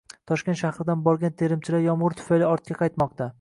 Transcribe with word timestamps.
Toshkent 0.29 0.57
shahridan 0.61 1.03
borgan 1.09 1.35
terimchilar 1.43 1.85
yomgʻir 1.85 2.17
tufayli 2.23 2.49
ortga 2.55 2.81
qaytmoqda... 2.83 3.29